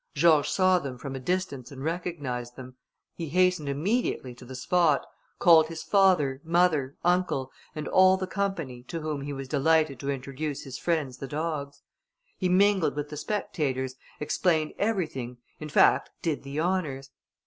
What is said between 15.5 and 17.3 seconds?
in fact did the honours.